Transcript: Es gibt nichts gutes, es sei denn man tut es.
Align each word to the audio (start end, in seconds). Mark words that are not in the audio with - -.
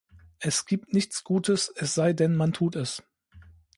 Es 0.39 0.65
gibt 0.65 0.95
nichts 0.95 1.23
gutes, 1.23 1.71
es 1.75 1.93
sei 1.93 2.11
denn 2.13 2.35
man 2.35 2.53
tut 2.53 2.75
es. 2.75 3.03